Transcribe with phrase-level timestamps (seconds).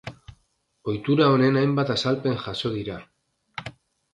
[0.93, 2.97] Ohitura honen hainbat azalpen jaso dira.